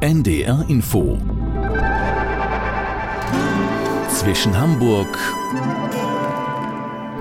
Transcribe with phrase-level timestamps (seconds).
[0.00, 1.18] NDR Info
[4.08, 5.08] zwischen Hamburg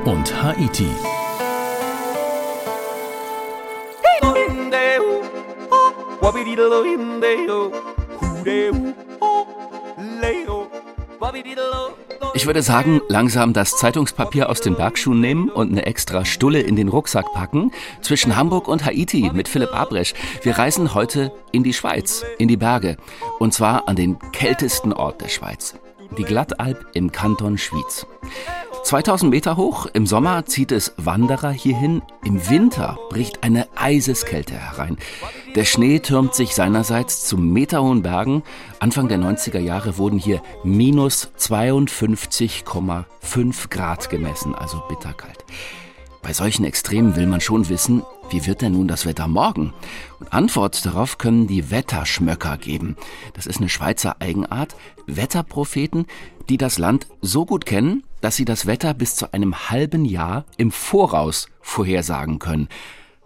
[0.06, 0.86] und Haiti.
[12.38, 16.76] Ich würde sagen, langsam das Zeitungspapier aus den Bergschuhen nehmen und eine extra Stulle in
[16.76, 17.72] den Rucksack packen.
[18.02, 20.14] Zwischen Hamburg und Haiti mit Philipp Abresch.
[20.44, 22.98] Wir reisen heute in die Schweiz, in die Berge.
[23.40, 25.80] Und zwar an den kältesten Ort der Schweiz.
[26.16, 28.06] Die Glattalp im Kanton Schwyz.
[28.88, 34.96] 2000 Meter hoch, im Sommer zieht es Wanderer hierhin, im Winter bricht eine Eiseskälte herein.
[35.56, 38.44] Der Schnee türmt sich seinerseits zu meterhohen Bergen.
[38.80, 45.44] Anfang der 90er Jahre wurden hier minus 52,5 Grad gemessen, also bitterkalt.
[46.22, 49.74] Bei solchen Extremen will man schon wissen, wie wird denn nun das Wetter morgen?
[50.22, 52.96] Und Antwort darauf können die Wetterschmöcker geben.
[53.34, 54.78] Das ist eine Schweizer Eigenart.
[55.08, 56.06] Wetterpropheten,
[56.48, 60.46] die das Land so gut kennen, dass sie das Wetter bis zu einem halben Jahr
[60.58, 62.68] im Voraus vorhersagen können.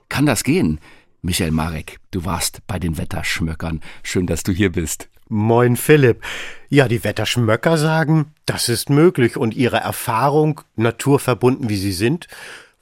[0.09, 0.79] Kann das gehen?
[1.21, 3.81] Michael Marek, du warst bei den Wetterschmöckern.
[4.03, 5.09] Schön, dass du hier bist.
[5.29, 6.21] Moin Philipp.
[6.69, 12.27] Ja, die Wetterschmöcker sagen, das ist möglich und ihre Erfahrung, naturverbunden wie sie sind,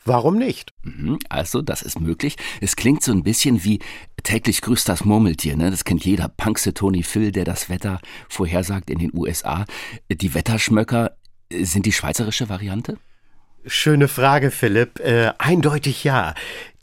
[0.06, 0.74] Warum nicht?
[0.84, 2.38] Mhm, also, das ist möglich.
[2.62, 3.80] Es klingt so ein bisschen wie
[4.24, 5.58] täglich grüßt das Murmeltier.
[5.58, 5.70] Ne?
[5.70, 8.00] Das kennt jeder Punkse Tony Phil, der das Wetter
[8.30, 9.66] vorhersagt in den USA.
[10.10, 11.12] Die Wetterschmöcker
[11.52, 12.98] sind die schweizerische Variante?
[13.66, 15.00] Schöne Frage, Philipp.
[15.00, 16.34] Äh, eindeutig ja.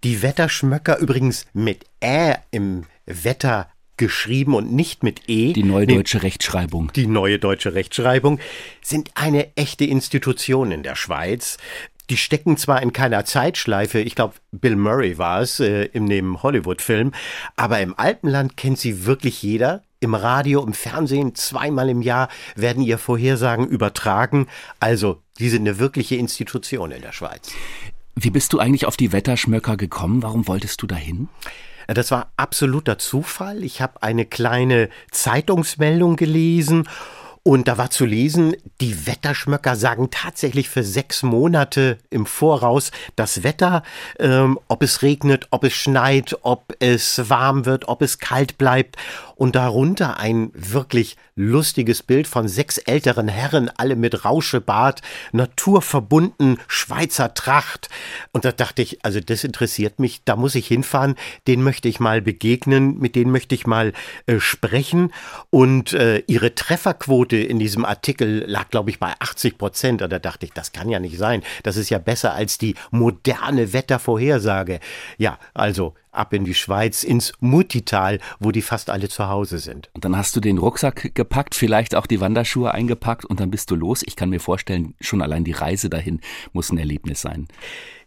[0.05, 5.53] Die Wetterschmöcker übrigens mit Ä im Wetter geschrieben und nicht mit E.
[5.53, 6.93] Die neue deutsche Rechtschreibung.
[6.95, 8.39] Die neue deutsche Rechtschreibung
[8.83, 11.57] sind eine echte Institution in der Schweiz.
[12.11, 16.41] Die stecken zwar in keiner Zeitschleife, ich glaube, Bill Murray war es äh, im dem
[16.43, 17.13] Hollywood-Film,
[17.57, 19.83] aber im Alpenland kennt sie wirklich jeder.
[20.01, 24.47] Im Radio, im Fernsehen, zweimal im Jahr werden ihr Vorhersagen übertragen.
[24.79, 27.51] Also, die sind eine wirkliche Institution in der Schweiz.
[28.15, 30.23] Wie bist du eigentlich auf die Wetterschmöcker gekommen?
[30.23, 31.29] Warum wolltest du dahin?
[31.87, 33.63] Das war absoluter Zufall.
[33.63, 36.89] Ich habe eine kleine Zeitungsmeldung gelesen
[37.47, 43.45] und da war zu lesen, die Wetterschmöcker sagen tatsächlich für sechs Monate im Voraus das
[43.45, 43.85] Wetter,
[44.19, 48.97] ähm, ob es regnet, ob es schneit, ob es warm wird, ob es kalt bleibt.
[49.37, 55.03] Und darunter ein wirklich lustiges Bild von sechs älteren Herren, alle mit Rauschebart,
[55.33, 57.91] naturverbunden, Schweizer Tracht.
[58.33, 61.15] Und da dachte ich, also das interessiert mich, da muss ich hinfahren,
[61.47, 63.93] den möchte ich mal begegnen, mit denen möchte ich mal
[64.25, 65.13] äh, sprechen.
[65.51, 70.01] Und äh, ihre Trefferquote in diesem Artikel lag, glaube ich, bei 80 Prozent.
[70.01, 71.43] Und da dachte ich, das kann ja nicht sein.
[71.63, 74.81] Das ist ja besser als die moderne Wettervorhersage.
[75.19, 79.91] Ja, also ab in die Schweiz, ins Muttital, wo die fast alle zu Hause sind.
[79.93, 83.71] Und dann hast du den Rucksack gepackt, vielleicht auch die Wanderschuhe eingepackt und dann bist
[83.71, 84.03] du los.
[84.05, 86.21] Ich kann mir vorstellen, schon allein die Reise dahin
[86.53, 87.49] muss ein Erlebnis sein.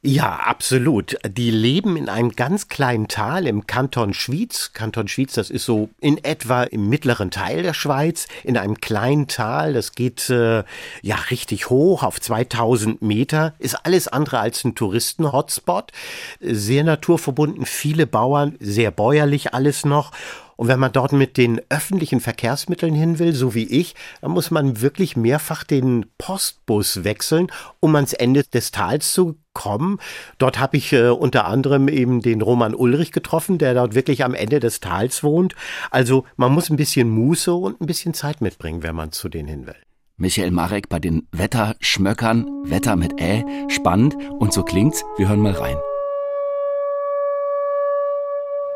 [0.02, 1.18] Ja, absolut.
[1.28, 4.72] Die leben in einem ganz kleinen Tal im Kanton Schwyz.
[4.74, 9.28] Kanton Schwyz, das ist so in etwa im mittleren Teil der Schweiz, in einem kleinen
[9.28, 9.74] Tal.
[9.74, 10.64] Das geht äh,
[11.02, 13.56] ja richtig hoch auf 2000 Meter.
[13.60, 15.92] Ist alles andere als ein Touristen-Hotspot.
[16.40, 20.14] Sehr naturverbunden, viele Bauern, sehr bäuerlich alles noch.
[20.60, 24.52] Und wenn man dort mit den öffentlichen Verkehrsmitteln hin will, so wie ich, dann muss
[24.52, 27.48] man wirklich mehrfach den Postbus wechseln,
[27.80, 30.00] um ans Ende des Tals zu kommen.
[30.38, 34.34] Dort habe ich äh, unter anderem eben den Roman Ulrich getroffen, der dort wirklich am
[34.34, 35.56] Ende des Tals wohnt.
[35.92, 39.48] Also man muss ein bisschen Muße und ein bisschen Zeit mitbringen, wenn man zu denen
[39.48, 39.78] hin will.
[40.18, 45.06] Michael Marek bei den Wetterschmöckern, Wetter mit Ä, spannend und so klingt's.
[45.16, 45.78] Wir hören mal rein.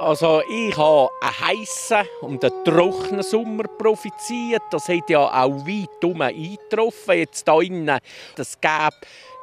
[0.04, 4.64] Also ich habe einen heissen und einen trockenen Sommer profitiert.
[4.70, 7.20] Das hat ja auch weit um eingetroffen.
[7.20, 8.00] Jetzt hier innen,
[8.36, 8.94] das gab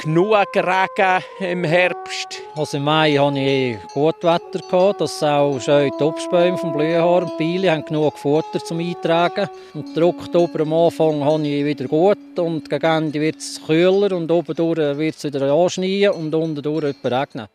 [0.03, 2.43] genug Regen im Herbst.
[2.55, 4.95] Also im Mai hatte ich gut Wetter.
[4.99, 9.49] Das auch schön die Obstbäume vom Blühhorn und Pile haben genug Futter zum Eintragen.
[9.73, 14.15] Und der Oktober am Anfang habe ich wieder gut und gegen Ende wird es kühler
[14.15, 17.49] und oben wird es wieder anschneien und unten durch regnen.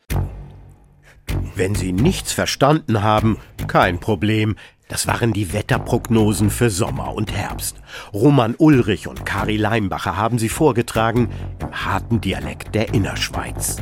[1.56, 3.38] Wenn Sie nichts verstanden haben,
[3.68, 4.56] kein Problem.
[4.88, 7.78] Das waren die Wetterprognosen für Sommer und Herbst.
[8.14, 11.30] Roman Ulrich und Kari Leimbacher haben sie vorgetragen
[11.60, 13.78] im harten Dialekt der Innerschweiz.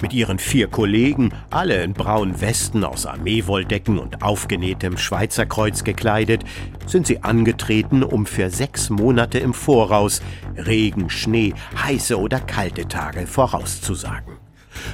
[0.00, 6.42] Mit ihren vier Kollegen, alle in braunen Westen aus Armeewolldecken und aufgenähtem Schweizer Kreuz gekleidet,
[6.86, 10.22] sind sie angetreten, um für sechs Monate im Voraus
[10.56, 11.52] Regen, Schnee,
[11.84, 14.39] heiße oder kalte Tage vorauszusagen.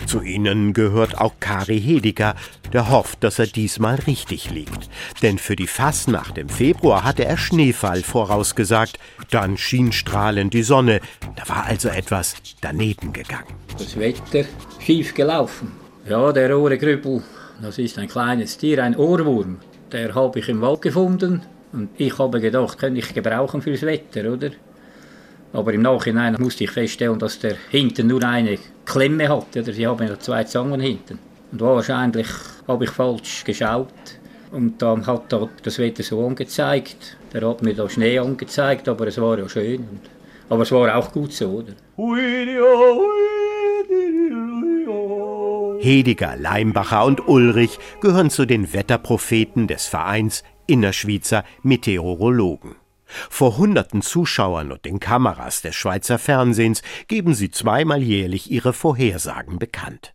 [0.07, 2.35] Zu ihnen gehört auch Kari Hediger,
[2.73, 4.89] der hofft, dass er diesmal richtig liegt.
[5.23, 8.99] Denn für die Fastnacht im Februar hatte er Schneefall vorausgesagt.
[9.31, 11.01] Dann schien strahlend die Sonne.
[11.37, 13.55] Da war also etwas daneben gegangen.
[13.79, 14.49] Das Wetter
[14.81, 15.73] schief gelaufen.
[16.09, 17.23] Ja, der Ohrengrübel,
[17.61, 19.59] das ist ein kleines Tier, ein Ohrwurm.
[19.91, 21.43] Der habe ich im Wald gefunden
[21.73, 24.51] und ich habe gedacht, könnte ich gebrauchen fürs Wetter, oder?
[25.53, 29.57] Aber im Nachhinein musste ich feststellen, dass der hinten nur eine Klemme hat.
[29.57, 31.19] Oder sie haben ja zwei Zangen hinten.
[31.53, 32.29] Und wahrscheinlich
[32.67, 33.89] habe ich falsch geschaut.
[34.53, 37.19] Und dann hat da das Wetter so angezeigt.
[37.33, 39.87] Der hat mir da Schnee angezeigt, aber es war ja schön.
[40.49, 41.73] Aber es war auch gut so, oder?
[45.81, 52.77] Hediger, Leimbacher und Ulrich gehören zu den Wetterpropheten des Vereins Innerschweizer Meteorologen.
[53.31, 59.59] Vor hunderten Zuschauern und den Kameras des Schweizer Fernsehens geben sie zweimal jährlich ihre Vorhersagen
[59.59, 60.15] bekannt.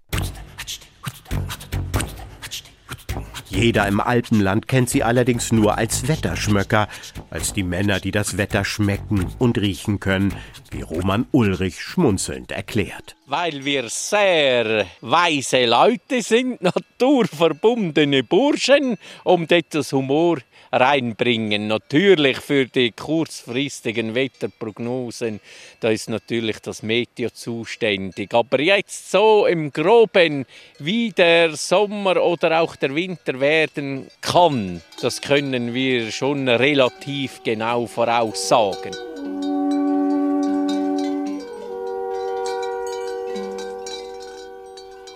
[3.51, 6.87] Jeder im Alpenland kennt sie allerdings nur als Wetterschmöcker,
[7.29, 10.33] als die Männer, die das Wetter schmecken und riechen können,
[10.71, 13.17] wie Roman Ulrich schmunzelnd erklärt.
[13.25, 16.61] Weil wir sehr weise Leute sind,
[17.01, 20.37] naturverbundene Burschen, um etwas Humor
[20.71, 21.67] reinbringen.
[21.67, 25.39] Natürlich für die kurzfristigen Wetterprognosen,
[25.79, 28.33] da ist natürlich das Meteo zuständig.
[28.33, 30.45] Aber jetzt so im Groben,
[30.79, 37.87] wie der Sommer oder auch der Winter werden kann, das können wir schon relativ genau
[37.87, 38.91] voraussagen.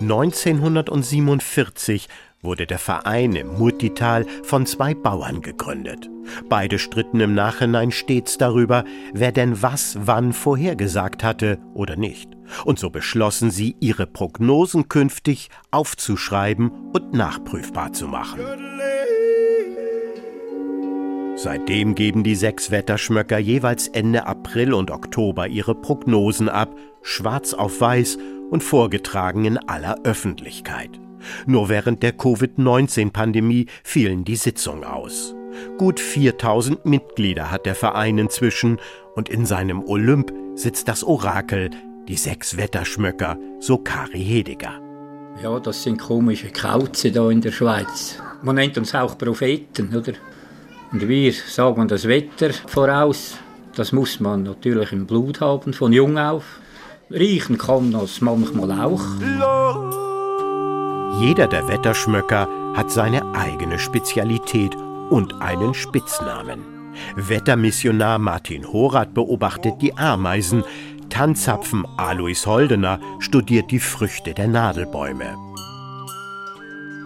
[0.02, 2.08] 1947
[2.46, 6.10] wurde der Verein im Murtital von zwei Bauern gegründet.
[6.50, 8.84] Beide stritten im Nachhinein stets darüber,
[9.14, 12.30] wer denn was wann vorhergesagt hatte oder nicht.
[12.64, 18.40] Und so beschlossen sie, ihre Prognosen künftig aufzuschreiben und nachprüfbar zu machen.
[21.38, 27.82] Seitdem geben die sechs Wetterschmöcker jeweils Ende April und Oktober ihre Prognosen ab, schwarz auf
[27.82, 28.18] weiß
[28.50, 31.00] und vorgetragen in aller Öffentlichkeit.
[31.46, 35.36] Nur während der Covid-19-Pandemie fielen die Sitzungen aus.
[35.78, 38.80] Gut 4000 Mitglieder hat der Verein inzwischen
[39.16, 41.70] und in seinem Olymp sitzt das Orakel,
[42.08, 44.82] die sechs Wetterschmöcker, so Kari Hediger.
[45.42, 48.20] Ja, das sind komische Kauze da in der Schweiz.
[48.42, 50.14] Man nennt uns auch Propheten, oder?
[50.92, 53.38] Und wir sagen das Wetter voraus.
[53.76, 56.60] Das muss man natürlich im Blut haben, von jung auf.
[57.12, 60.05] Riechen kann das manchmal auch.
[61.20, 64.76] Jeder der Wetterschmöcker hat seine eigene Spezialität
[65.10, 66.60] und einen Spitznamen.
[67.16, 70.64] Wettermissionar Martin Horath beobachtet die Ameisen,
[71.10, 75.38] Tanzapfen Alois Holdener studiert die Früchte der Nadelbäume.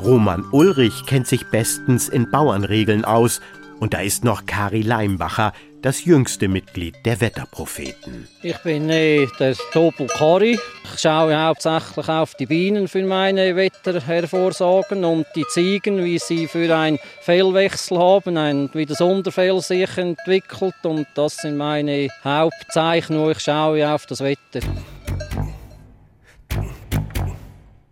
[0.02, 3.42] Roman Ulrich kennt sich bestens in Bauernregeln aus
[3.80, 8.28] und da ist noch Kari Leimbacher, das jüngste Mitglied der Wetterpropheten.
[8.42, 10.60] Ich bin äh, der Topel Kari.
[10.94, 16.76] Ich schaue hauptsächlich auf die Bienen für meine Wetterhervorsagen und die Ziegen, wie sie für
[16.76, 20.76] einen Fellwechsel haben, ein, wie das Unterfell sich entwickelt.
[20.84, 24.62] Und das sind meine Hauptzeichen, wo ich schaue auf das Wetter.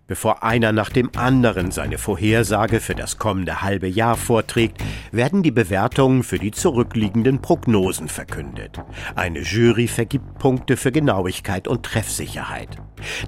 [0.07, 4.81] Bevor einer nach dem anderen seine Vorhersage für das kommende halbe Jahr vorträgt,
[5.11, 8.79] werden die Bewertungen für die zurückliegenden Prognosen verkündet.
[9.15, 12.77] Eine Jury vergibt Punkte für Genauigkeit und Treffsicherheit.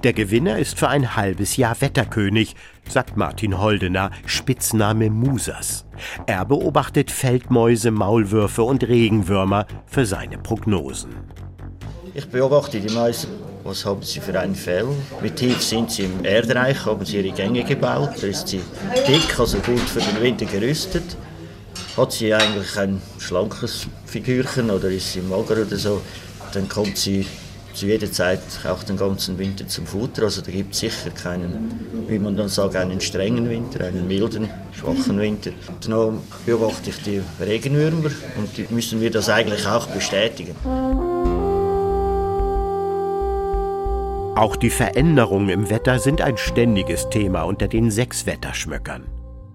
[0.06, 2.56] Der Gewinner ist für ein halbes Jahr Wetterkönig,
[2.88, 5.86] sagt Martin Holdener, Spitzname Musas.
[6.28, 11.14] Er beobachtet Feldmäuse, Maulwürfe und Regenwürmer für seine Prognosen.
[12.14, 13.28] Ich beobachte die Mäuse
[13.64, 14.88] was haben sie für ein Fell?
[15.22, 16.86] Wie tief sind sie im Erdreich?
[16.86, 18.24] Haben sie ihre Gänge gebaut?
[18.24, 18.62] Ist sie
[19.08, 21.18] dick, also gut für den Winter gerüstet?
[21.98, 26.02] Hat sie eigentlich ein schlankes Figürchen oder ist sie mager oder so?
[26.54, 27.26] Dann kommt sie
[27.74, 30.24] zu jeder Zeit auch den ganzen Winter zum Futter.
[30.24, 34.50] Also da gibt es sicher keinen, wie man dann sagt, einen strengen Winter, einen milden,
[34.74, 35.52] schwachen Winter.
[35.86, 40.56] Dann beobachte ich die Regenwürmer und die müssen wir das eigentlich auch bestätigen.
[44.40, 49.04] Auch die Veränderungen im Wetter sind ein ständiges Thema unter den sechs Wetterschmöckern.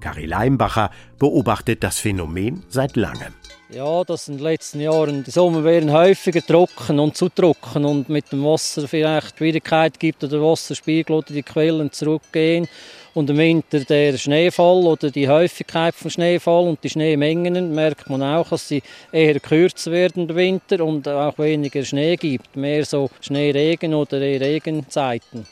[0.00, 3.33] Kari Leimbacher beobachtet das Phänomen seit langem.
[3.71, 5.25] Ja, das in den letzten Jahren.
[5.25, 10.23] Die Sommer werden häufiger trocken und zu trocken und mit dem Wasser vielleicht Schwierigkeit gibt
[10.23, 12.69] oder der Wasserspiegel oder die Quellen zurückgehen
[13.14, 18.23] und im Winter der Schneefall oder die Häufigkeit von Schneefall und die Schneemengen merkt man
[18.23, 23.11] auch, dass sie eher kürzer werden im Winter und auch weniger Schnee gibt, mehr so
[23.21, 25.47] Schneeregen oder Regenzeiten.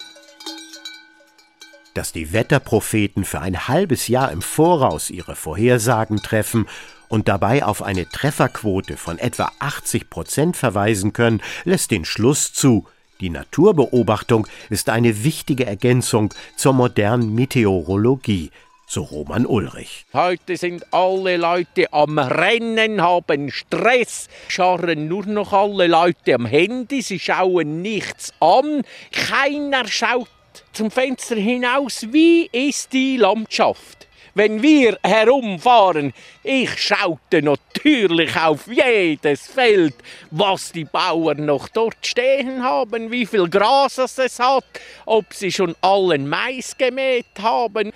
[1.94, 6.66] dass die Wetterpropheten für ein halbes Jahr im Voraus ihre Vorhersagen treffen
[7.08, 12.86] und dabei auf eine Trefferquote von etwa 80 Prozent verweisen können, lässt den Schluss zu,
[13.22, 18.50] die Naturbeobachtung ist eine wichtige Ergänzung zur modernen Meteorologie,
[18.86, 20.04] so Roman Ulrich.
[20.12, 27.00] Heute sind alle Leute am Rennen, haben Stress, scharren nur noch alle Leute am Handy,
[27.00, 30.28] sie schauen nichts an, keiner schaut
[30.72, 34.08] zum Fenster hinaus, wie ist die Landschaft?
[34.34, 39.94] Wenn wir herumfahren, ich schaute natürlich auf jedes Feld,
[40.30, 44.64] was die Bauern noch dort stehen haben, wie viel Gras es hat,
[45.04, 47.92] ob sie schon allen Mais gemäht haben.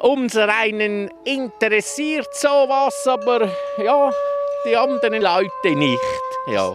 [0.00, 3.50] Unser einen interessiert sowas, aber
[3.82, 4.12] ja,
[4.64, 5.98] die anderen Leute nicht.
[6.46, 6.74] Ja.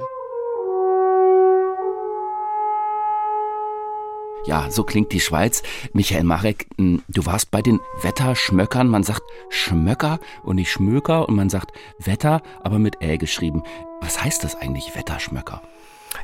[4.49, 5.61] Ja, so klingt die Schweiz.
[5.93, 8.87] Michael Marek, hm, du warst bei den Wetterschmöckern.
[8.87, 13.61] Man sagt Schmöcker und nicht Schmöker und man sagt Wetter, aber mit Ä geschrieben.
[14.01, 15.61] Was heißt das eigentlich, Wetterschmöcker?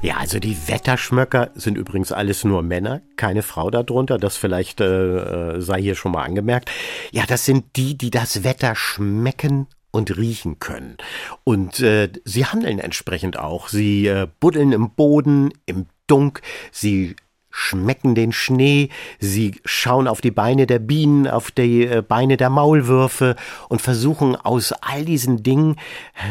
[0.01, 4.17] Ja, also die Wetterschmöcker sind übrigens alles nur Männer, keine Frau darunter.
[4.17, 6.71] Das vielleicht äh, äh sei hier schon mal angemerkt.
[7.11, 10.97] Ja, das sind die, die das Wetter schmecken und riechen können.
[11.43, 13.67] Und äh, sie handeln entsprechend auch.
[13.67, 16.41] Sie äh, buddeln im Boden, im Dunk,
[16.71, 17.15] sie
[17.55, 22.49] schmecken den Schnee, sie schauen auf die Beine der Bienen, auf die äh, Beine der
[22.49, 23.37] Maulwürfe
[23.69, 25.77] und versuchen aus all diesen Dingen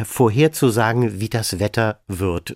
[0.05, 2.55] vorherzusagen, wie das Wetter wird.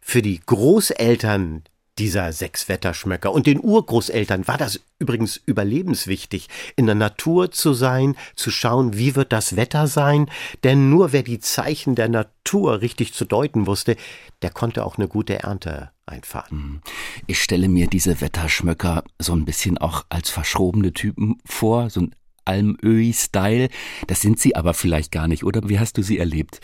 [0.00, 1.62] Für die Großeltern
[1.98, 8.16] dieser sechs Wetterschmöcker und den Urgroßeltern war das übrigens überlebenswichtig, in der Natur zu sein,
[8.34, 10.28] zu schauen, wie wird das Wetter sein,
[10.64, 13.96] denn nur wer die Zeichen der Natur richtig zu deuten wusste,
[14.42, 16.82] der konnte auch eine gute Ernte einfahren.
[17.26, 22.14] Ich stelle mir diese Wetterschmöcker so ein bisschen auch als verschrobene Typen vor, so ein
[22.44, 23.68] Almöhi-Style.
[24.06, 25.68] Das sind sie aber vielleicht gar nicht, oder?
[25.68, 26.60] Wie hast du sie erlebt?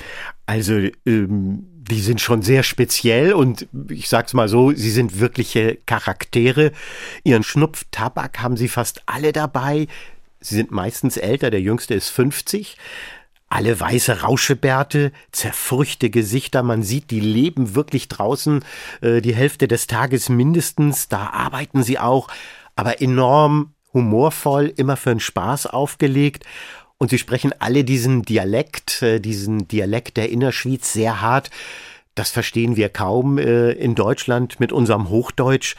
[0.46, 5.78] Also, ähm, die sind schon sehr speziell und ich sag's mal so, sie sind wirkliche
[5.86, 6.72] Charaktere.
[7.22, 9.86] Ihren Schnupftabak haben sie fast alle dabei.
[10.40, 12.76] Sie sind meistens älter, der jüngste ist 50.
[13.48, 18.64] Alle weiße Rauschebärte, zerfurchte Gesichter, man sieht, die leben wirklich draußen
[19.02, 22.28] äh, die Hälfte des Tages mindestens, da arbeiten sie auch,
[22.74, 26.44] aber enorm humorvoll, immer für einen Spaß aufgelegt.
[26.98, 31.50] Und sie sprechen alle diesen Dialekt, äh, diesen Dialekt der Innerschweiz sehr hart.
[32.14, 35.76] Das verstehen wir kaum äh, in Deutschland mit unserem Hochdeutsch.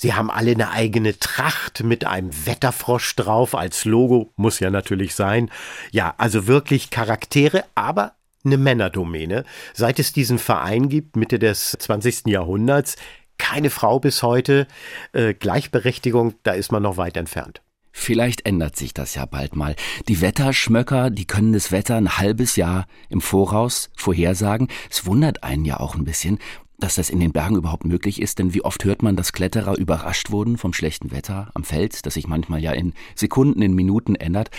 [0.00, 5.16] Sie haben alle eine eigene Tracht mit einem Wetterfrosch drauf als Logo, muss ja natürlich
[5.16, 5.50] sein.
[5.90, 8.12] Ja, also wirklich Charaktere, aber
[8.44, 9.44] eine Männerdomäne.
[9.74, 12.28] Seit es diesen Verein gibt, Mitte des 20.
[12.28, 12.94] Jahrhunderts,
[13.38, 14.68] keine Frau bis heute.
[15.12, 17.60] Äh, Gleichberechtigung, da ist man noch weit entfernt.
[17.90, 19.74] Vielleicht ändert sich das ja bald mal.
[20.06, 24.68] Die Wetterschmöcker, die können das Wetter ein halbes Jahr im Voraus vorhersagen.
[24.88, 26.38] Es wundert einen ja auch ein bisschen,
[26.78, 29.76] dass das in den Bergen überhaupt möglich ist, denn wie oft hört man, dass Kletterer
[29.76, 34.14] überrascht wurden vom schlechten Wetter am Feld, das sich manchmal ja in Sekunden, in Minuten
[34.14, 34.50] ändert.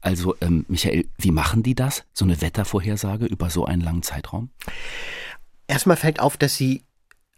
[0.00, 4.50] Also, ähm, Michael, wie machen die das, so eine Wettervorhersage über so einen langen Zeitraum?
[5.68, 6.82] Erstmal fällt auf, dass sie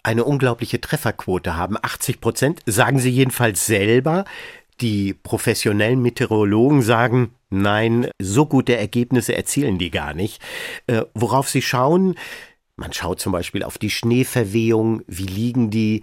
[0.02, 1.76] eine unglaubliche Trefferquote haben.
[1.76, 4.24] 80 Prozent, sagen sie jedenfalls selber.
[4.80, 10.40] Die professionellen Meteorologen sagen, nein, so gute Ergebnisse erzielen die gar nicht.
[10.86, 12.14] Äh, worauf sie schauen,
[12.80, 16.02] man schaut zum Beispiel auf die Schneeverwehung, wie liegen die,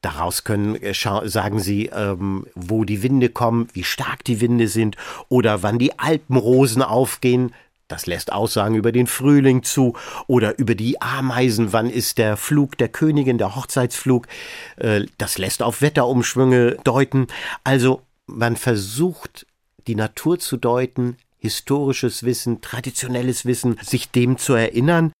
[0.00, 4.98] Daraus können äh, sagen sie, ähm, wo die Winde kommen, wie stark die Winde sind
[5.30, 7.54] oder wann die Alpenrosen aufgehen.
[7.88, 9.94] Das lässt Aussagen über den Frühling zu
[10.26, 14.26] oder über die Ameisen, wann ist der Flug der Königin, der Hochzeitsflug.
[14.76, 17.28] Äh, das lässt auf Wetterumschwünge deuten.
[17.64, 19.46] Also man versucht,
[19.86, 25.12] die Natur zu deuten, historisches Wissen, traditionelles Wissen, sich dem zu erinnern.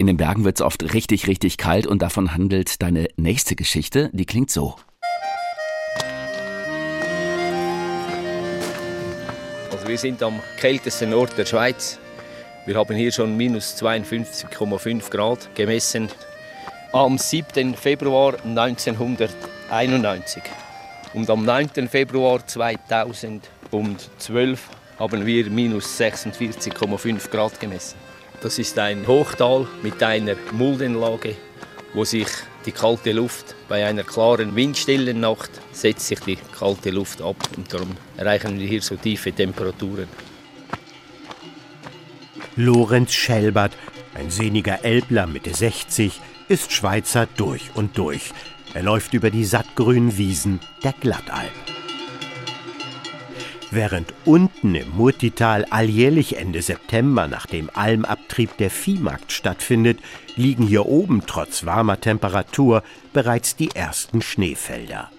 [0.00, 4.08] In den Bergen wird es oft richtig, richtig kalt und davon handelt deine nächste Geschichte.
[4.14, 4.76] Die klingt so.
[9.70, 11.98] Also wir sind am kältesten Ort der Schweiz.
[12.64, 16.08] Wir haben hier schon minus 52,5 Grad gemessen.
[16.94, 17.74] Am 7.
[17.74, 20.42] Februar 1991.
[21.12, 21.88] Und am 9.
[21.90, 24.62] Februar 2012
[24.98, 28.09] haben wir minus 46,5 Grad gemessen.
[28.40, 31.36] Das ist ein Hochtal mit einer Muldenlage,
[31.92, 32.26] wo sich
[32.64, 37.72] die kalte Luft bei einer klaren windstillen Nacht setzt sich die kalte Luft ab und
[37.72, 40.08] darum erreichen wir hier so tiefe Temperaturen.
[42.56, 43.72] Lorenz Schelbert,
[44.14, 46.18] ein sehniger Elbler Mitte 60,
[46.48, 48.32] ist Schweizer durch und durch.
[48.72, 51.52] Er läuft über die sattgrünen Wiesen der Glattalp.
[53.72, 60.00] Während unten im Murtital alljährlich Ende September nach dem Almabtrieb der Viehmarkt stattfindet,
[60.34, 65.10] liegen hier oben trotz warmer Temperatur bereits die ersten Schneefelder.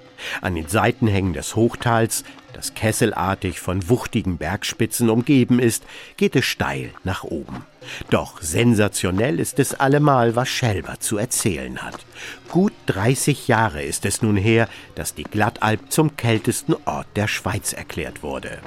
[0.41, 2.25] An den Seitenhängen des Hochtals,
[2.61, 5.83] das kesselartig von wuchtigen Bergspitzen umgeben ist,
[6.15, 7.65] geht es steil nach oben.
[8.11, 12.05] Doch sensationell ist es allemal, was Schelber zu erzählen hat.
[12.49, 17.73] Gut 30 Jahre ist es nun her, dass die Glattalp zum kältesten Ort der Schweiz
[17.73, 18.59] erklärt wurde.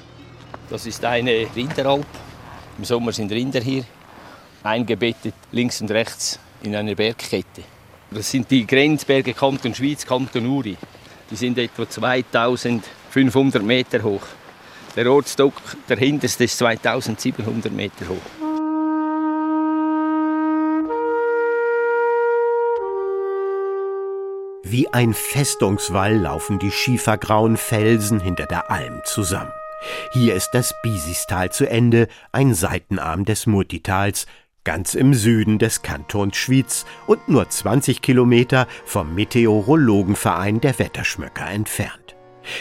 [0.71, 2.07] Das ist eine Rinderalp.
[2.79, 3.85] Im Sommer sind Rinder hier,
[4.65, 7.63] eingebettet links und rechts in einer Bergkette.
[8.11, 10.77] Das sind die Grenzberge Kanton Schweiz, Kanton Uri.
[11.31, 11.89] Die sind etwa
[13.15, 14.27] 2500 Meter hoch.
[14.97, 15.53] Der Ortstock,
[15.89, 18.17] der hinterste, ist 2700 Meter hoch.
[24.65, 29.53] Wie ein Festungswall laufen die schiefergrauen Felsen hinter der Alm zusammen.
[30.13, 34.27] Hier ist das Bisistal zu Ende, ein Seitenarm des Murtitals,
[34.65, 42.14] ganz im Süden des Kantons Schwyz und nur 20 Kilometer vom Meteorologenverein der Wetterschmöcker entfernt.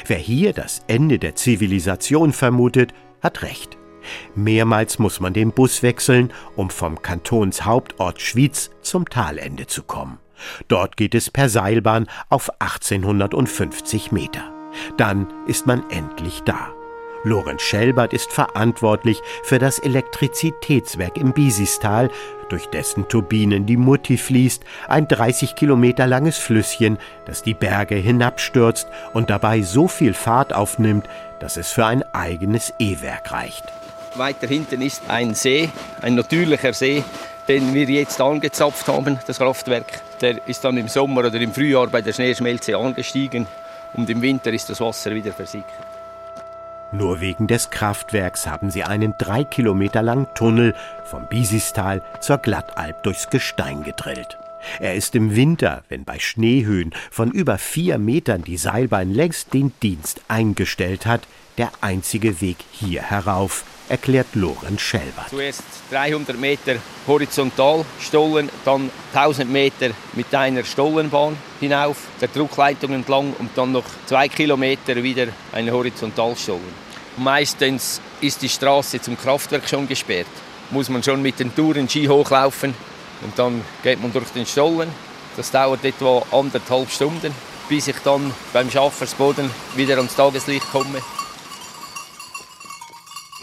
[0.07, 3.77] Wer hier das Ende der Zivilisation vermutet, hat recht.
[4.35, 10.19] Mehrmals muss man den Bus wechseln, um vom Kantonshauptort Schwyz zum Talende zu kommen.
[10.67, 14.51] Dort geht es per Seilbahn auf 1850 Meter.
[14.97, 16.73] Dann ist man endlich da.
[17.23, 22.09] Lorenz Schelbert ist verantwortlich für das Elektrizitätswerk im Bisistal,
[22.49, 28.87] durch dessen Turbinen die Mutti fließt, ein 30 Kilometer langes Flüsschen, das die Berge hinabstürzt
[29.13, 31.07] und dabei so viel Fahrt aufnimmt,
[31.39, 33.63] dass es für ein eigenes E-Werk reicht.
[34.15, 35.69] Weiter hinten ist ein See,
[36.01, 37.03] ein natürlicher See,
[37.47, 40.01] den wir jetzt angezapft haben, das Kraftwerk.
[40.21, 43.47] Der ist dann im Sommer oder im Frühjahr bei der Schneeschmelze angestiegen
[43.93, 45.92] und im Winter ist das Wasser wieder versickert.
[46.93, 53.01] Nur wegen des Kraftwerks haben sie einen drei Kilometer langen Tunnel vom Bisistal zur Glattalp
[53.01, 54.37] durchs Gestein gedrillt.
[54.79, 59.73] Er ist im Winter, wenn bei Schneehöhen von über vier Metern die Seilbahn längst den
[59.81, 61.21] Dienst eingestellt hat,
[61.57, 65.29] der einzige Weg hier herauf, erklärt Lorenz Schelbert.
[65.29, 66.75] Zuerst 300 Meter
[67.07, 73.85] horizontal Stollen, dann 1000 Meter mit einer Stollenbahn hinauf, der Druckleitung entlang und dann noch
[74.05, 76.83] zwei Kilometer wieder eine Horizontalstollen.
[77.17, 80.27] Meistens ist die Straße zum Kraftwerk schon gesperrt.
[80.71, 82.73] Muss man schon mit den Touren Ski hochlaufen
[83.21, 84.89] und dann geht man durch den Stollen.
[85.37, 87.33] Das dauert etwa anderthalb Stunden,
[87.69, 91.01] bis ich dann beim Schaffersboden wieder ans Tageslicht komme.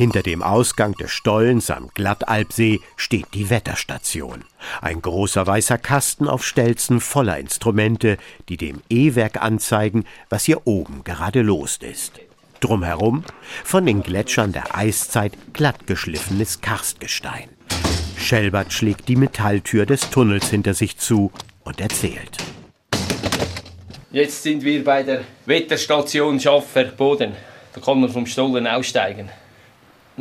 [0.01, 4.47] Hinter dem Ausgang des Stollens am Glattalpsee steht die Wetterstation.
[4.81, 8.17] Ein großer weißer Kasten auf Stelzen voller Instrumente,
[8.49, 12.19] die dem E-Werk anzeigen, was hier oben gerade los ist.
[12.61, 13.25] Drumherum
[13.63, 17.51] von den Gletschern der Eiszeit glattgeschliffenes Karstgestein.
[18.17, 21.31] Schelbert schlägt die Metalltür des Tunnels hinter sich zu
[21.63, 22.39] und erzählt.
[24.13, 27.33] Jetzt sind wir bei der Wetterstation Schaffer Boden.
[27.75, 29.29] Da kann man vom Stollen aussteigen.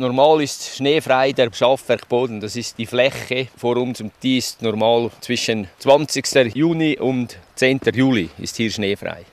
[0.00, 2.40] Normal ist schneefrei der Schaffwerkboden.
[2.40, 6.54] Das ist die Fläche vor uns und die ist normal zwischen 20.
[6.56, 7.80] Juni und 10.
[7.92, 9.26] Juli ist hier schneefrei.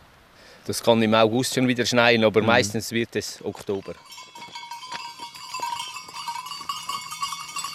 [0.66, 2.48] Das kann im August schon wieder schneien, aber mhm.
[2.48, 3.96] meistens wird es Oktober.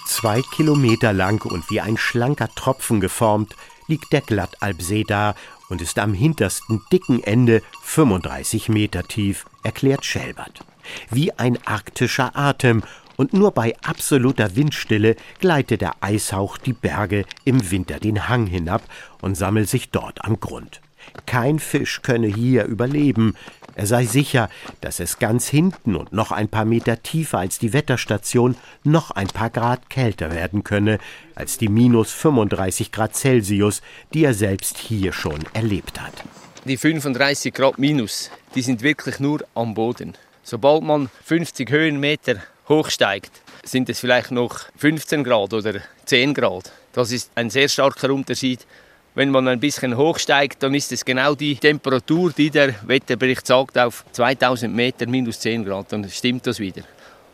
[0.06, 3.56] Zwei Kilometer lang und wie ein schlanker Tropfen geformt,
[3.88, 5.34] liegt der Glattalpsee da
[5.70, 10.62] und ist am hintersten dicken Ende 35 Meter tief, erklärt Schelbert
[11.10, 12.82] wie ein arktischer Atem,
[13.16, 18.82] und nur bei absoluter Windstille gleite der Eishauch die Berge im Winter den Hang hinab
[19.20, 20.80] und sammelt sich dort am Grund.
[21.26, 23.34] Kein Fisch könne hier überleben.
[23.74, 24.48] Er sei sicher,
[24.80, 29.28] dass es ganz hinten und noch ein paar Meter tiefer als die Wetterstation noch ein
[29.28, 30.98] paar Grad kälter werden könne
[31.34, 33.82] als die minus 35 Grad Celsius,
[34.14, 36.24] die er selbst hier schon erlebt hat.
[36.64, 40.14] Die 35 Grad minus, die sind wirklich nur am Boden.
[40.44, 42.36] Sobald man 50 Höhenmeter
[42.68, 43.30] hochsteigt,
[43.64, 46.72] sind es vielleicht noch 15 Grad oder 10 Grad.
[46.92, 48.66] Das ist ein sehr starker Unterschied.
[49.14, 53.78] Wenn man ein bisschen hochsteigt, dann ist es genau die Temperatur, die der Wetterbericht sagt,
[53.78, 55.92] auf 2000 Meter minus 10 Grad.
[55.92, 56.82] Dann stimmt das wieder.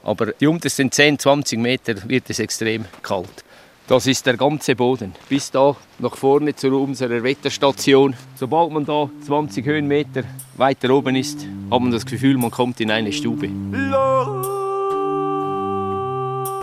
[0.03, 3.45] Aber die untersten 10, 20 Meter wird es extrem kalt.
[3.89, 5.15] Das ist der ganze Boden.
[5.31, 8.15] Bis da nach vorne zu unserer Wetterstation.
[8.35, 10.25] Sobald man da 20 Höhenmeter
[10.59, 13.49] weiter oben ist, hat man das Gefühl, man kommt in eine Stube.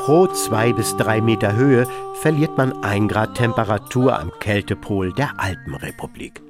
[0.05, 1.87] Pro zwei bis drei Meter Höhe
[2.21, 6.43] verliert man ein Grad Temperatur am Kältepol der Alpenrepublik.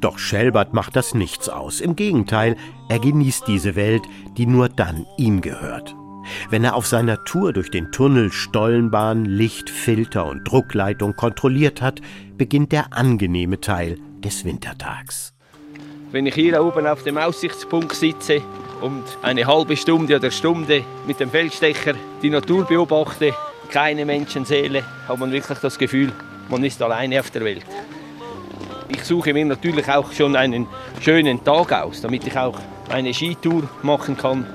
[0.00, 1.80] Doch Schelbert macht das nichts aus.
[1.80, 2.56] Im Gegenteil,
[2.88, 4.02] er genießt diese Welt,
[4.36, 5.94] die nur dann ihm gehört.
[6.50, 12.00] Wenn er auf seiner Tour durch den Tunnel Stollenbahn, Licht, Filter und Druckleitung kontrolliert hat,
[12.36, 15.32] beginnt der angenehme Teil des Wintertags.
[16.12, 18.40] Wenn ich hier oben auf dem Aussichtspunkt sitze
[18.80, 23.34] und eine halbe Stunde oder Stunde mit dem Feldstecher die Natur beobachte,
[23.70, 26.12] keine Menschenseele, hat man wirklich das Gefühl,
[26.48, 27.66] man ist alleine auf der Welt.
[28.88, 30.66] Ich suche mir natürlich auch schon einen
[31.00, 32.58] schönen Tag aus, damit ich auch
[32.88, 34.46] eine Skitour machen kann.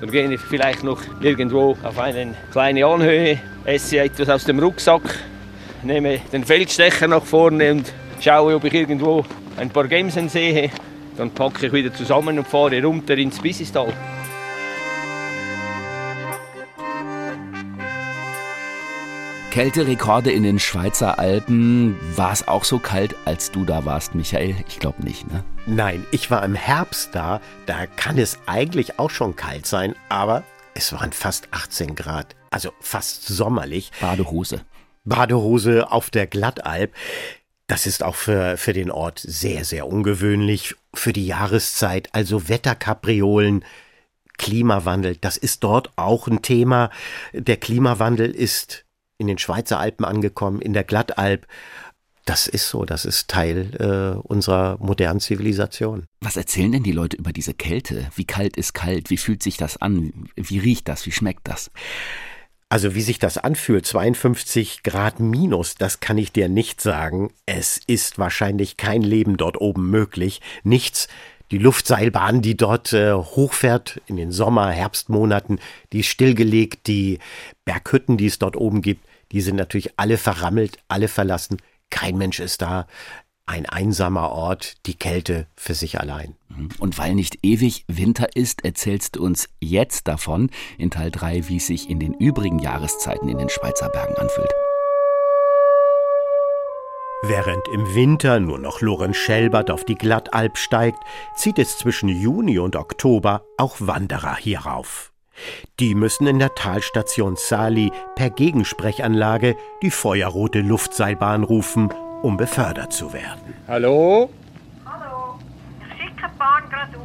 [0.00, 5.02] Dann gehe ich vielleicht noch irgendwo auf eine kleine Anhöhe, esse etwas aus dem Rucksack,
[5.82, 9.24] nehme den Feldstecher nach vorne und schaue, ob ich irgendwo
[9.56, 10.70] ein paar Gemsen sehe.
[11.16, 13.92] Dann packe ich wieder zusammen und fahre runter ins Bisistal.
[19.58, 21.96] Kälterekorde in den Schweizer Alpen.
[22.16, 24.54] War es auch so kalt, als du da warst, Michael?
[24.68, 25.42] Ich glaube nicht, ne?
[25.66, 27.40] Nein, ich war im Herbst da.
[27.66, 30.44] Da kann es eigentlich auch schon kalt sein, aber
[30.74, 32.36] es waren fast 18 Grad.
[32.50, 33.90] Also fast sommerlich.
[34.00, 34.60] Badehose.
[35.04, 36.94] Badehose auf der Glattalp.
[37.66, 40.76] Das ist auch für, für den Ort sehr, sehr ungewöhnlich.
[40.94, 43.64] Für die Jahreszeit, also Wetterkapriolen,
[44.36, 46.90] Klimawandel, das ist dort auch ein Thema.
[47.32, 48.84] Der Klimawandel ist
[49.18, 51.46] in den Schweizer Alpen angekommen, in der Glattalp.
[52.24, 56.04] Das ist so, das ist Teil äh, unserer modernen Zivilisation.
[56.20, 58.08] Was erzählen denn die Leute über diese Kälte?
[58.14, 59.10] Wie kalt ist kalt?
[59.10, 60.28] Wie fühlt sich das an?
[60.36, 61.06] Wie riecht das?
[61.06, 61.70] Wie schmeckt das?
[62.70, 67.32] Also wie sich das anfühlt, 52 Grad minus, das kann ich dir nicht sagen.
[67.46, 70.42] Es ist wahrscheinlich kein Leben dort oben möglich.
[70.64, 71.08] Nichts.
[71.50, 75.60] Die Luftseilbahn, die dort äh, hochfährt in den Sommer-, Herbstmonaten,
[75.94, 76.86] die ist stillgelegt.
[76.88, 77.20] Die
[77.64, 81.58] Berghütten, die es dort oben gibt, die sind natürlich alle verrammelt, alle verlassen.
[81.90, 82.86] Kein Mensch ist da.
[83.46, 86.36] Ein einsamer Ort, die Kälte für sich allein.
[86.48, 86.68] Mhm.
[86.80, 91.56] Und weil nicht ewig Winter ist, erzählst du uns jetzt davon in Teil 3, wie
[91.56, 94.52] es sich in den übrigen Jahreszeiten in den Schweizer Bergen anfühlt.
[97.22, 101.02] Während im Winter nur noch Lorenz Schelbert auf die Glattalp steigt,
[101.34, 105.12] zieht es zwischen Juni und Oktober auch Wanderer hierauf.
[105.80, 111.90] Die müssen in der Talstation Sali per Gegensprechanlage die feuerrote Luftseilbahn rufen,
[112.22, 113.54] um befördert zu werden.
[113.66, 114.30] Hallo?
[114.84, 115.38] Hallo,
[115.80, 116.98] ich schicke Bahn gerade.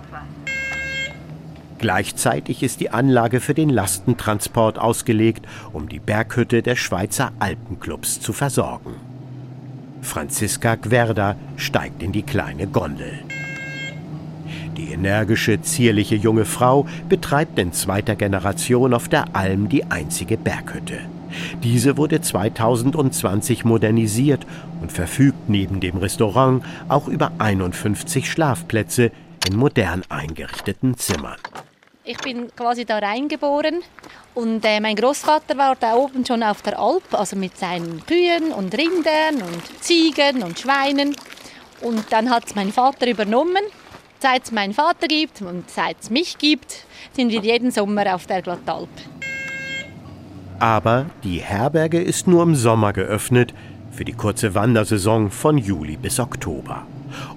[1.83, 8.31] Gleichzeitig ist die Anlage für den Lastentransport ausgelegt, um die Berghütte der Schweizer Alpenclubs zu
[8.31, 8.95] versorgen.
[10.01, 13.19] Franziska Gwerda steigt in die kleine Gondel.
[14.77, 20.99] Die energische, zierliche junge Frau betreibt in zweiter Generation auf der Alm die einzige Berghütte.
[21.63, 24.45] Diese wurde 2020 modernisiert
[24.81, 29.11] und verfügt neben dem Restaurant auch über 51 Schlafplätze
[29.47, 31.37] in modern eingerichteten Zimmern.
[32.03, 33.81] Ich bin quasi da reingeboren
[34.35, 38.51] und äh, mein Großvater war da oben schon auf der Alp, also mit seinen Kühen
[38.51, 41.15] und Rindern und Ziegen und Schweinen.
[41.81, 43.63] Und dann hat es mein Vater übernommen.
[44.23, 48.25] Seit es meinen Vater gibt und seit es mich gibt, sind wir jeden Sommer auf
[48.25, 48.87] der Glattalp.
[50.59, 53.53] Aber die Herberge ist nur im Sommer geöffnet,
[53.91, 56.87] für die kurze Wandersaison von Juli bis Oktober.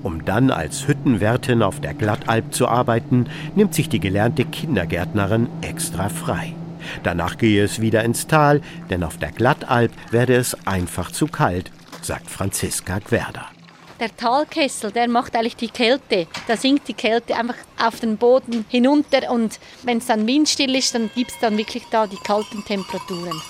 [0.05, 6.09] Um dann als Hüttenwärtin auf der Glattalp zu arbeiten, nimmt sich die gelernte Kindergärtnerin extra
[6.09, 6.55] frei.
[7.03, 11.73] Danach gehe es wieder ins Tal, denn auf der Glattalp werde es einfach zu kalt,
[12.01, 13.56] sagt Franziska Gwerder.
[13.99, 16.27] Der Talkessel, der macht eigentlich die Kälte.
[16.47, 20.95] Da sinkt die Kälte einfach auf den Boden hinunter und wenn es dann windstill ist,
[20.95, 23.41] dann gibt es dann wirklich da die kalten Temperaturen.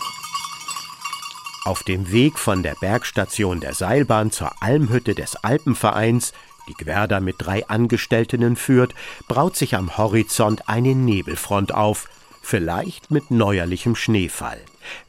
[1.64, 6.32] Auf dem Weg von der Bergstation der Seilbahn zur Almhütte des Alpenvereins,
[6.68, 8.94] die Gwerda mit drei Angestellten führt,
[9.26, 12.08] braut sich am Horizont eine Nebelfront auf,
[12.40, 14.60] vielleicht mit neuerlichem Schneefall.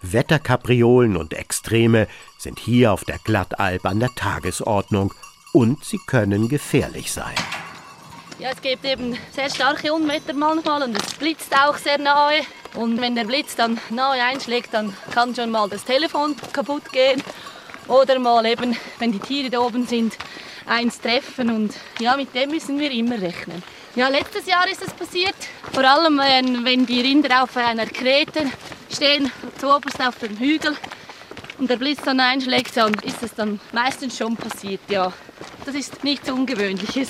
[0.02, 2.08] Wetterkapriolen und Extreme
[2.40, 5.14] sind hier auf der Glattalp an der Tagesordnung
[5.58, 7.34] und sie können gefährlich sein.
[8.38, 12.42] Ja, es gibt eben sehr starke Unwetter manchmal und es blitzt auch sehr nahe.
[12.76, 17.24] Und wenn der Blitz dann nahe einschlägt, dann kann schon mal das Telefon kaputt gehen.
[17.88, 20.16] Oder mal eben, wenn die Tiere da oben sind,
[20.68, 21.50] eins treffen.
[21.50, 23.64] Und ja, mit dem müssen wir immer rechnen.
[23.96, 25.36] Ja, letztes Jahr ist es passiert.
[25.74, 26.20] Vor allem,
[26.64, 28.46] wenn, die Rinder auf einer Krete
[28.94, 30.78] stehen, zuoberst auf dem Hügel
[31.58, 34.82] und der Blitz dann einschlägt, dann ist es dann meistens schon passiert.
[34.90, 35.12] Ja,
[35.68, 37.10] das ist nichts Ungewöhnliches.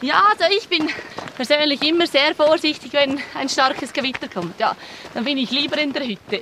[0.00, 0.88] Ja, also ich bin
[1.36, 4.58] persönlich immer sehr vorsichtig, wenn ein starkes Gewitter kommt.
[4.58, 4.74] Ja,
[5.12, 6.40] dann bin ich lieber in der Hütte.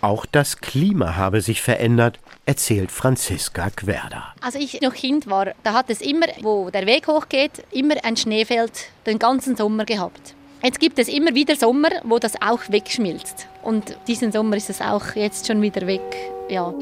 [0.00, 4.34] Auch das Klima habe sich verändert, erzählt Franziska Gwerder.
[4.40, 8.16] Als ich noch Kind war, da hat es immer, wo der Weg hochgeht, immer ein
[8.16, 10.34] Schneefeld den ganzen Sommer gehabt.
[10.60, 13.46] Jetzt gibt es immer wieder Sommer, wo das auch wegschmilzt.
[13.62, 16.02] Und diesen Sommer ist es auch jetzt schon wieder weg.
[16.48, 16.74] Ja.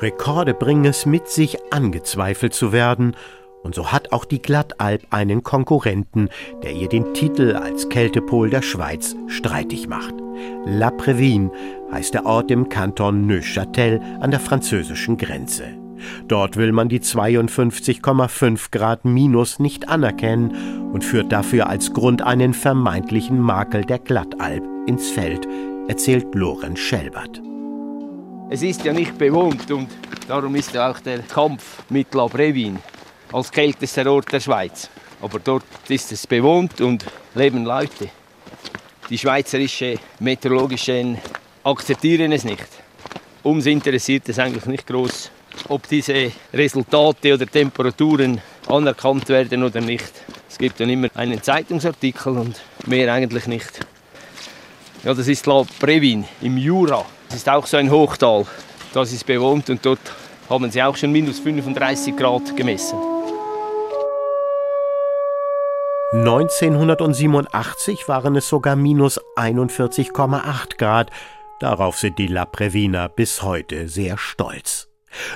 [0.00, 3.16] Rekorde bringen es mit sich, angezweifelt zu werden.
[3.62, 6.28] Und so hat auch die Glattalp einen Konkurrenten,
[6.62, 10.14] der ihr den Titel als Kältepol der Schweiz streitig macht.
[10.66, 11.50] La Prévine
[11.90, 15.64] heißt der Ort im Kanton Neuchâtel an der französischen Grenze.
[16.28, 22.52] Dort will man die 52,5 Grad Minus nicht anerkennen und führt dafür als Grund einen
[22.52, 25.48] vermeintlichen Makel der Glattalp ins Feld,
[25.88, 27.40] erzählt Lorenz Schelbert.
[28.54, 29.88] Es ist ja nicht bewohnt und
[30.28, 32.78] darum ist ja auch der Kampf mit La Brevin
[33.32, 34.88] als kältester Ort der Schweiz.
[35.20, 38.10] Aber dort ist es bewohnt und leben Leute.
[39.10, 41.18] Die schweizerische Meteorologischen
[41.64, 42.68] akzeptieren es nicht.
[43.42, 45.32] Uns interessiert es eigentlich nicht groß,
[45.66, 50.12] ob diese Resultate oder Temperaturen anerkannt werden oder nicht.
[50.48, 53.80] Es gibt dann immer einen Zeitungsartikel und mehr eigentlich nicht.
[55.02, 57.04] Ja, das ist La Brevin im Jura.
[57.34, 58.46] Das ist auch so ein Hochtal.
[58.92, 59.98] Das ist bewohnt und dort
[60.48, 62.96] haben sie auch schon minus 35 Grad gemessen.
[66.12, 71.10] 1987 waren es sogar minus 41,8 Grad.
[71.58, 74.88] Darauf sind die La Previner bis heute sehr stolz.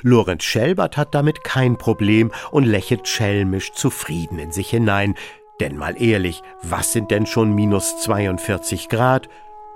[0.03, 5.17] Lorenz Schelbert hat damit kein Problem und lächelt schelmisch zufrieden in sich hinein.
[5.59, 9.29] Denn mal ehrlich, was sind denn schon minus 42 Grad?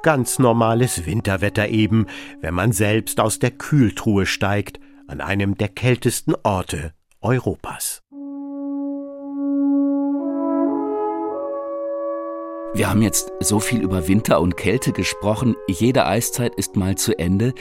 [0.02, 2.06] Ganz normales Winterwetter eben,
[2.40, 8.02] wenn man selbst aus der Kühltruhe steigt, an einem der kältesten Orte Europas.
[12.74, 15.54] Wir haben jetzt so viel über Winter und Kälte gesprochen.
[15.68, 17.54] Jede Eiszeit ist mal zu Ende.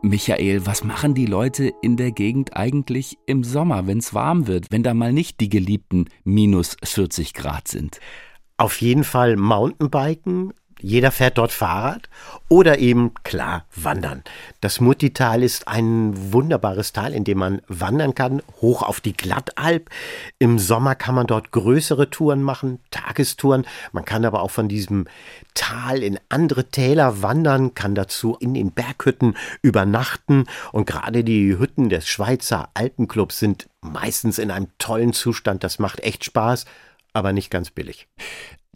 [0.00, 4.70] Michael, was machen die Leute in der Gegend eigentlich im Sommer, wenn es warm wird,
[4.70, 7.98] wenn da mal nicht die geliebten minus 40 Grad sind?
[8.56, 12.08] Auf jeden Fall Mountainbiken, jeder fährt dort Fahrrad
[12.48, 14.22] oder eben, klar, wandern.
[14.60, 19.90] Das Muttital ist ein wunderbares Tal, in dem man wandern kann, hoch auf die Glattalp.
[20.38, 23.66] Im Sommer kann man dort größere Touren machen, Tagestouren.
[23.92, 25.06] Man kann aber auch von diesem
[25.54, 30.44] Tal in andere Täler wandern, kann dazu in den Berghütten übernachten.
[30.72, 35.64] Und gerade die Hütten des Schweizer Alpenclubs sind meistens in einem tollen Zustand.
[35.64, 36.64] Das macht echt Spaß
[37.12, 38.06] aber nicht ganz billig.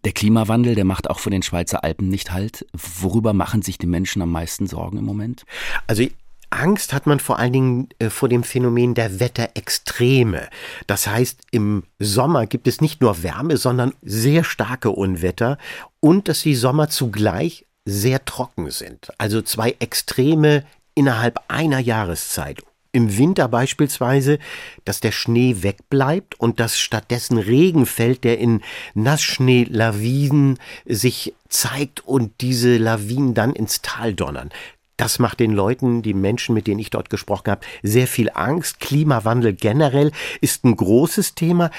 [0.05, 2.67] Der Klimawandel, der macht auch vor den Schweizer Alpen nicht halt.
[2.73, 5.45] Worüber machen sich die Menschen am meisten Sorgen im Moment?
[5.87, 6.05] Also
[6.51, 10.49] Angst hat man vor allen Dingen äh, vor dem Phänomen der Wetterextreme.
[10.87, 15.57] Das heißt, im Sommer gibt es nicht nur Wärme, sondern sehr starke Unwetter
[16.01, 19.13] und dass die Sommer zugleich sehr trocken sind.
[19.19, 22.63] Also zwei Extreme innerhalb einer Jahreszeit
[22.93, 24.39] im Winter beispielsweise,
[24.85, 28.61] dass der Schnee wegbleibt und dass stattdessen Regen fällt, der in
[28.95, 34.51] Nassschneelawinen sich zeigt und diese Lawinen dann ins Tal donnern.
[34.99, 38.79] Das macht den Leuten, die Menschen, mit denen ich dort gesprochen habe, sehr viel Angst.
[38.79, 41.71] Klimawandel generell ist ein großes Thema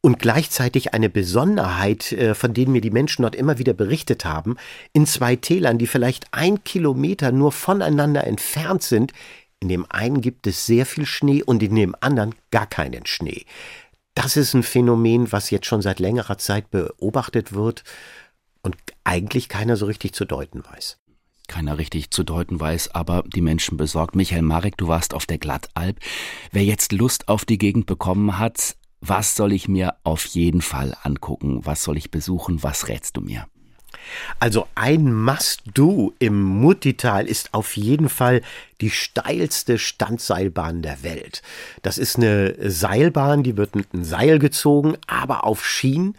[0.00, 4.56] und gleichzeitig eine Besonderheit, äh, von denen mir die Menschen dort immer wieder berichtet haben.
[4.92, 9.12] In zwei Tälern, die vielleicht ein Kilometer nur voneinander entfernt sind,
[9.60, 13.44] in dem einen gibt es sehr viel Schnee und in dem anderen gar keinen Schnee.
[14.14, 17.84] Das ist ein Phänomen, was jetzt schon seit längerer Zeit beobachtet wird
[18.62, 20.98] und eigentlich keiner so richtig zu deuten weiß.
[21.48, 24.16] Keiner richtig zu deuten weiß, aber die Menschen besorgt.
[24.16, 26.00] Michael Marek, du warst auf der Glattalp.
[26.50, 30.96] Wer jetzt Lust auf die Gegend bekommen hat, was soll ich mir auf jeden Fall
[31.02, 31.64] angucken?
[31.64, 32.62] Was soll ich besuchen?
[32.62, 33.46] Was rätst du mir?
[34.40, 38.42] Also ein Must-Do im Muttital ist auf jeden Fall
[38.80, 41.42] die steilste Standseilbahn der Welt.
[41.82, 46.16] Das ist eine Seilbahn, die wird mit einem Seil gezogen, aber auf Schienen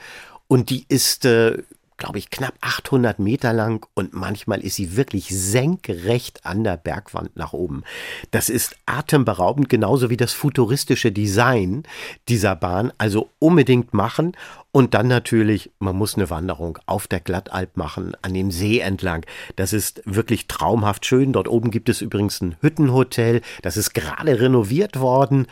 [0.47, 1.57] und die ist äh,
[1.97, 7.35] glaube ich, knapp 800 Meter lang und manchmal ist sie wirklich senkrecht an der Bergwand
[7.35, 7.83] nach oben.
[8.31, 11.83] Das ist atemberaubend, genauso wie das futuristische Design
[12.29, 12.93] dieser Bahn.
[12.99, 14.37] Also unbedingt machen
[14.77, 19.25] und dann natürlich, man muss eine Wanderung auf der Glattalp machen, an dem See entlang.
[19.55, 21.33] Das ist wirklich traumhaft schön.
[21.33, 23.41] Dort oben gibt es übrigens ein Hüttenhotel.
[23.63, 25.47] Das ist gerade renoviert worden.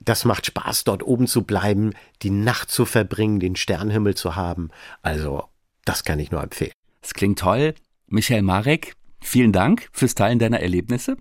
[0.00, 4.70] Das macht Spaß, dort oben zu bleiben, die Nacht zu verbringen, den Sternhimmel zu haben.
[5.00, 5.44] Also
[5.84, 6.72] das kann ich nur empfehlen.
[7.02, 7.72] Das klingt toll.
[8.08, 11.16] Michael Marek, vielen Dank fürs Teilen deiner Erlebnisse.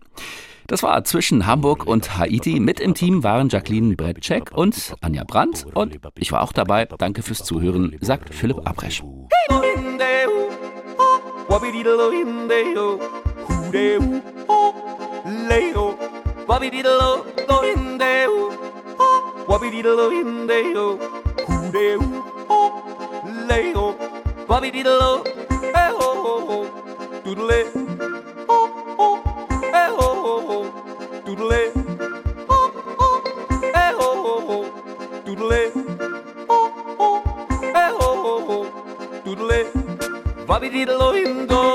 [0.67, 2.59] Das war zwischen Hamburg und Haiti.
[2.59, 5.65] Mit im Team waren Jacqueline Bretschek und Anja Brandt.
[5.73, 6.85] Und ich war auch dabei.
[6.85, 9.03] Danke fürs Zuhören, sagt Philipp Abresch.
[23.47, 23.95] Leo,
[24.47, 25.23] wabididalo,
[25.73, 26.65] eh ho ho ho,
[27.23, 27.94] doodle,
[31.35, 31.71] doodle,
[32.47, 33.21] oh oh,
[33.73, 34.57] eh ho ho ho,
[35.25, 35.71] doodle,
[36.47, 37.23] oh oh,
[37.61, 38.65] eh ho ho ho,
[39.25, 39.59] doodle,
[40.47, 41.65] wabididalo indo.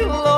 [0.00, 0.29] Ein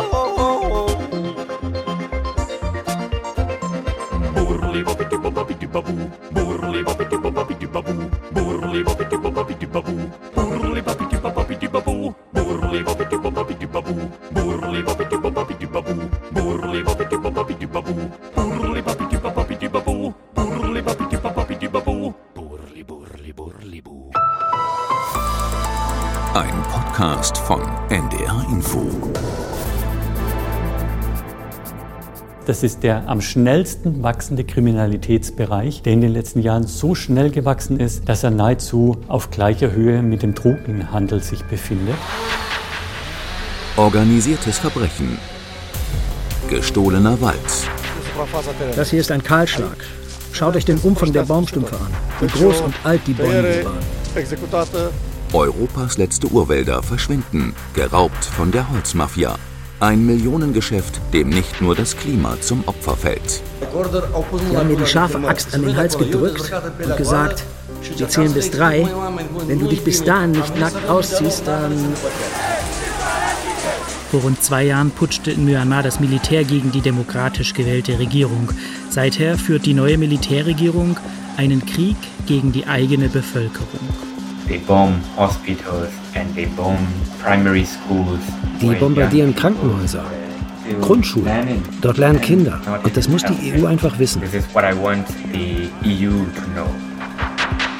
[28.43, 28.91] NDR Info.
[32.47, 37.79] Das ist der am schnellsten wachsende Kriminalitätsbereich, der in den letzten Jahren so schnell gewachsen
[37.79, 41.95] ist, dass er nahezu auf gleicher Höhe mit dem Drogenhandel sich befindet.
[43.77, 45.19] Organisiertes Verbrechen.
[46.49, 47.39] Gestohlener Wald.
[48.75, 49.77] Das hier ist ein Kahlschlag.
[50.33, 53.79] Schaut euch den Umfang der Baumstümpfe an, wie groß und alt die Bäume waren.
[55.35, 59.37] Europas letzte Urwälder verschwinden, geraubt von der Holzmafia.
[59.81, 63.43] Ein Millionengeschäft, dem nicht nur das Klima zum Opfer fällt.
[64.51, 66.53] Sie haben mir die scharfe Axt an den Hals gedrückt
[66.85, 67.45] und gesagt,
[67.97, 68.87] wir zählen bis drei.
[69.47, 71.73] Wenn du dich bis dahin nicht nackt ausziehst, dann...
[74.11, 78.51] Vor rund zwei Jahren putschte in Myanmar das Militär gegen die demokratisch gewählte Regierung.
[78.91, 80.99] Seither führt die neue Militärregierung
[81.39, 84.12] einen Krieg gegen die eigene Bevölkerung.
[84.53, 86.77] They bomb hospitals and they bomb
[87.25, 88.21] primary schools.
[88.61, 90.05] Die bombardieren Krankenhäuser,
[90.83, 91.63] Grundschulen.
[91.81, 92.61] Dort lernen Kinder.
[92.85, 94.21] Und das muss die EU einfach wissen.
[94.21, 96.67] This is what I want the EU to know.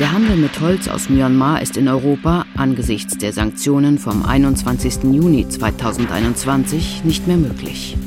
[0.01, 5.13] Der Handel mit Holz aus Myanmar ist in Europa angesichts der Sanktionen vom 21.
[5.13, 7.99] Juni 2021 nicht mehr möglich.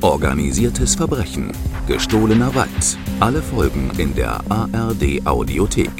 [0.00, 1.52] Organisiertes Verbrechen.
[1.86, 2.96] Gestohlener Wald.
[3.20, 5.92] Alle Folgen in der ARD Audiothek.